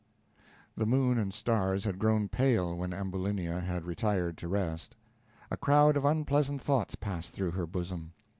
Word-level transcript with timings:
The 0.75 0.87
moon 0.87 1.19
and 1.19 1.31
stars 1.31 1.83
had 1.83 1.99
grown 1.99 2.27
pale 2.27 2.75
when 2.75 2.91
Ambulinia 2.91 3.59
had 3.59 3.85
retired 3.85 4.35
to 4.39 4.47
rest. 4.47 4.95
A 5.51 5.57
crowd 5.57 5.95
of 5.95 6.05
unpleasant 6.05 6.59
thoughts 6.59 6.95
passed 6.95 7.33
through 7.33 7.51
her 7.51 7.67
bosom. 7.67 8.13